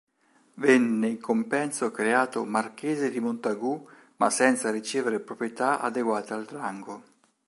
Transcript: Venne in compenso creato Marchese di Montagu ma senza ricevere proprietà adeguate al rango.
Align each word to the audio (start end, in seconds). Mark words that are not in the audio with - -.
Venne 0.55 1.09
in 1.09 1.19
compenso 1.19 1.91
creato 1.91 2.43
Marchese 2.43 3.11
di 3.11 3.19
Montagu 3.19 3.87
ma 4.15 4.31
senza 4.31 4.71
ricevere 4.71 5.19
proprietà 5.19 5.79
adeguate 5.79 6.33
al 6.33 6.45
rango. 6.45 7.03